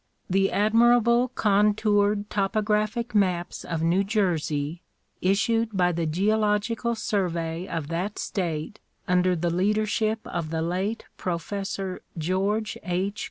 [0.27, 4.81] The admirable contoured topographic maps of New Jersey,
[5.21, 12.01] issued by the Geological Survey of that state under the leadership of the late Professor
[12.17, 13.19] George H.